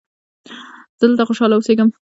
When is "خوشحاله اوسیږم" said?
1.29-1.89